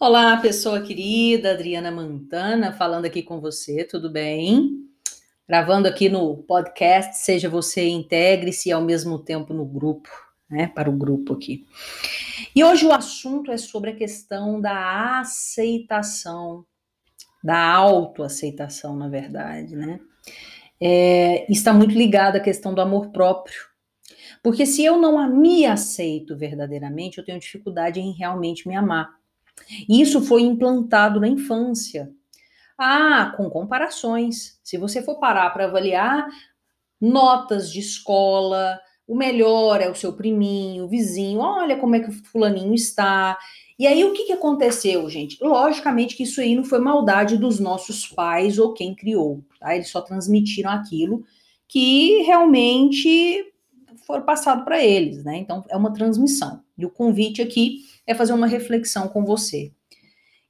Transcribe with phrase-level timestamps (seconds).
[0.00, 4.88] Olá, pessoa querida, Adriana Mantana, falando aqui com você, tudo bem?
[5.48, 10.08] Gravando aqui no podcast Seja Você Integre-se ao mesmo tempo no grupo,
[10.48, 10.68] né?
[10.68, 11.66] Para o grupo aqui.
[12.54, 16.64] E hoje o assunto é sobre a questão da aceitação,
[17.42, 19.98] da autoaceitação, na verdade, né?
[20.80, 23.58] É, está muito ligado à questão do amor próprio.
[24.44, 29.18] Porque se eu não me aceito verdadeiramente, eu tenho dificuldade em realmente me amar.
[29.88, 32.10] Isso foi implantado na infância.
[32.76, 34.58] Ah, com comparações.
[34.62, 36.28] Se você for parar para avaliar
[37.00, 42.10] notas de escola, o melhor é o seu priminho, o vizinho, olha como é que
[42.10, 43.38] o fulaninho está.
[43.78, 45.38] E aí o que, que aconteceu, gente?
[45.40, 49.74] Logicamente que isso aí não foi maldade dos nossos pais ou quem criou, tá?
[49.74, 51.24] Eles só transmitiram aquilo
[51.66, 53.44] que realmente
[54.08, 55.36] foi passado para eles, né?
[55.36, 56.64] Então é uma transmissão.
[56.78, 59.70] E o convite aqui é fazer uma reflexão com você.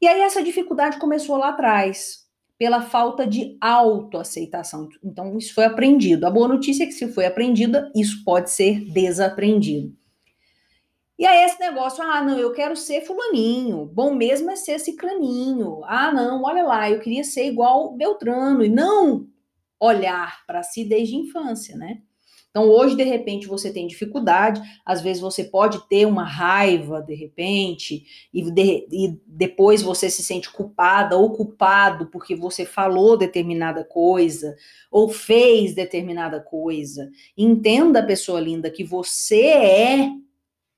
[0.00, 2.24] E aí essa dificuldade começou lá atrás,
[2.56, 4.88] pela falta de autoaceitação.
[5.02, 6.24] Então isso foi aprendido.
[6.24, 9.92] A boa notícia é que se foi aprendida, isso pode ser desaprendido.
[11.18, 15.80] E aí esse negócio, ah, não, eu quero ser fulaninho, bom mesmo é ser ciclaninho.
[15.82, 19.26] Ah, não, olha lá, eu queria ser igual Beltrano e não
[19.80, 22.02] olhar para si desde a infância, né?
[22.50, 27.14] Então, hoje, de repente, você tem dificuldade, às vezes você pode ter uma raiva, de
[27.14, 33.84] repente, e, de, e depois você se sente culpada ou culpado porque você falou determinada
[33.84, 34.56] coisa
[34.90, 37.10] ou fez determinada coisa.
[37.36, 40.10] Entenda, pessoa linda, que você é,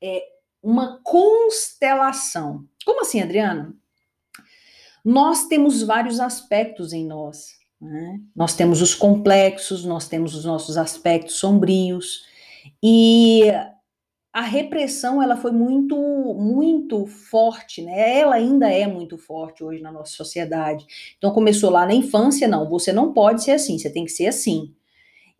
[0.02, 0.22] é
[0.60, 2.66] uma constelação.
[2.84, 3.72] Como assim, Adriana?
[5.04, 7.59] Nós temos vários aspectos em nós.
[7.80, 8.20] Né?
[8.36, 12.26] Nós temos os complexos, nós temos os nossos aspectos sombrios
[12.82, 13.44] e
[14.32, 15.96] a repressão ela foi muito
[16.38, 18.18] muito forte, né?
[18.18, 20.86] Ela ainda é muito forte hoje na nossa sociedade.
[21.16, 24.26] Então começou lá na infância, não, você não pode ser assim, você tem que ser
[24.26, 24.74] assim.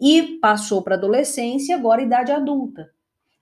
[0.01, 2.91] E passou para adolescência, agora idade adulta.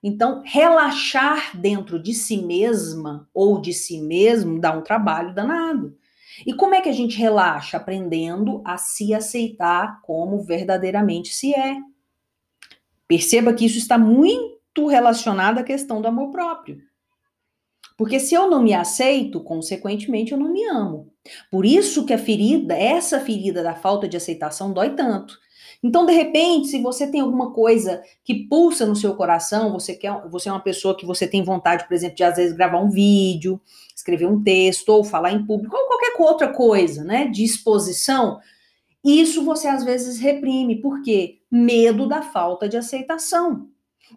[0.01, 5.97] Então, relaxar dentro de si mesma ou de si mesmo dá um trabalho danado.
[6.45, 7.77] E como é que a gente relaxa?
[7.77, 11.77] Aprendendo a se aceitar como verdadeiramente se é.
[13.07, 16.79] Perceba que isso está muito relacionado à questão do amor próprio.
[17.97, 21.11] Porque se eu não me aceito, consequentemente eu não me amo.
[21.51, 25.37] Por isso que a ferida, essa ferida da falta de aceitação dói tanto.
[25.81, 30.13] Então, de repente, se você tem alguma coisa que pulsa no seu coração, você quer,
[30.29, 32.89] você é uma pessoa que você tem vontade, por exemplo, de às vezes gravar um
[32.89, 33.59] vídeo,
[33.95, 35.75] escrever um texto ou falar em público
[36.19, 38.39] qualquer outra coisa, né, de exposição,
[39.03, 41.39] isso você às vezes reprime, por quê?
[41.49, 43.69] Medo da falta de aceitação.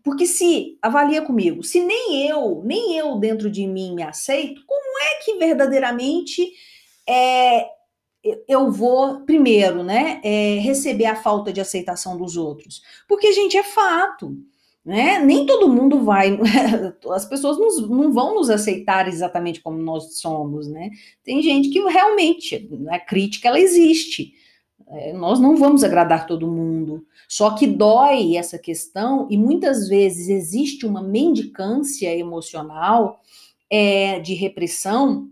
[0.02, 4.98] Porque se, avalia comigo, se nem eu, nem eu dentro de mim me aceito, como
[5.02, 6.50] é que verdadeiramente
[7.08, 7.66] é,
[8.48, 12.82] eu vou, primeiro, né, é, receber a falta de aceitação dos outros?
[13.06, 14.36] Porque, gente, é fato.
[14.84, 15.20] Né?
[15.20, 16.36] Nem todo mundo vai,
[17.12, 20.90] as pessoas nos, não vão nos aceitar exatamente como nós somos, né?
[21.22, 24.34] Tem gente que realmente a crítica ela existe.
[24.88, 27.06] É, nós não vamos agradar todo mundo.
[27.28, 33.20] Só que dói essa questão e muitas vezes existe uma mendicância emocional
[33.70, 35.30] é, de repressão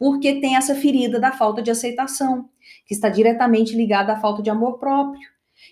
[0.00, 2.48] porque tem essa ferida da falta de aceitação,
[2.86, 5.20] que está diretamente ligada à falta de amor próprio.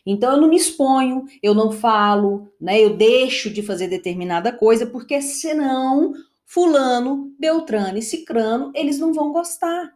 [0.04, 2.80] Então eu não me exponho, eu não falo, né?
[2.80, 6.12] Eu deixo de fazer determinada coisa, porque senão
[6.46, 9.92] fulano, Beltrano e Cicrano, eles não vão gostar.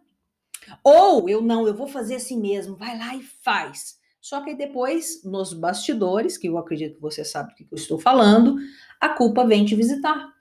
[0.84, 3.96] Ou eu não, eu vou fazer assim mesmo, vai lá e faz.
[4.20, 7.98] Só que depois, nos bastidores, que eu acredito que você sabe do que eu estou
[7.98, 8.56] falando,
[9.00, 10.32] a culpa vem te visitar.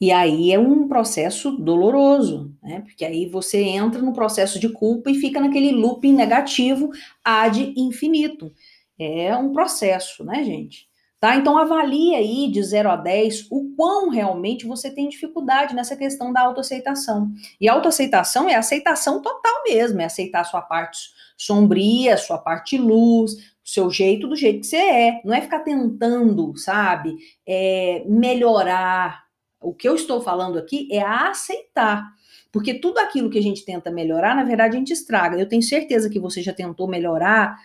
[0.00, 2.82] E aí é um processo doloroso, né?
[2.82, 6.90] Porque aí você entra no processo de culpa e fica naquele looping negativo
[7.24, 8.52] ad infinito.
[8.98, 10.86] É um processo, né, gente?
[11.18, 11.34] Tá?
[11.34, 16.30] Então avalie aí de 0 a 10 o quão realmente você tem dificuldade nessa questão
[16.30, 17.30] da autoaceitação.
[17.58, 20.98] E autoaceitação é aceitação total mesmo, é aceitar a sua parte
[21.38, 23.32] sombria, sua parte luz,
[23.64, 25.20] seu jeito do jeito que você é.
[25.24, 27.16] Não é ficar tentando, sabe,
[27.46, 29.25] é, melhorar,
[29.66, 32.14] o que eu estou falando aqui é aceitar.
[32.52, 35.36] Porque tudo aquilo que a gente tenta melhorar, na verdade, a gente estraga.
[35.36, 37.58] Eu tenho certeza que você já tentou melhorar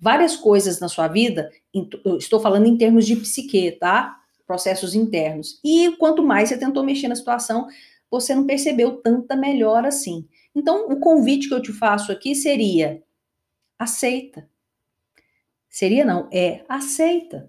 [0.00, 1.50] várias coisas na sua vida.
[2.18, 4.16] estou falando em termos de psique, tá?
[4.44, 5.60] Processos internos.
[5.64, 7.68] E quanto mais você tentou mexer na situação,
[8.10, 10.28] você não percebeu tanta melhora assim.
[10.54, 13.00] Então, o convite que eu te faço aqui seria:
[13.78, 14.48] aceita.
[15.70, 17.48] Seria não, é aceita.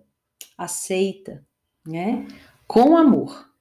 [0.55, 1.43] Aceita,
[1.85, 2.27] né?
[2.67, 3.54] Com amor.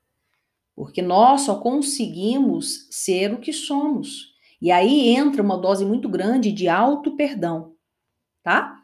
[0.74, 4.34] Porque nós só conseguimos ser o que somos.
[4.60, 7.74] E aí entra uma dose muito grande de auto perdão,
[8.42, 8.76] tá?